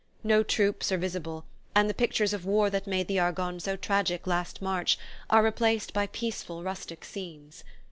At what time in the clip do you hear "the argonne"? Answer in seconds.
3.07-3.59